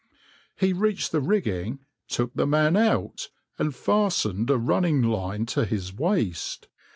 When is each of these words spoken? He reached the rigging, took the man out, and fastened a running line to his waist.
He 0.55 0.73
reached 0.73 1.11
the 1.11 1.19
rigging, 1.19 1.77
took 2.07 2.33
the 2.33 2.47
man 2.47 2.75
out, 2.75 3.29
and 3.59 3.75
fastened 3.75 4.49
a 4.49 4.57
running 4.57 5.03
line 5.03 5.45
to 5.53 5.63
his 5.63 5.93
waist. 5.93 6.67